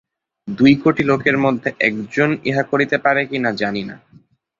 [0.47, 3.95] দুই কোটি লোকের মধ্যে একজন ইহা করিতে পারে কিনা, জানি না।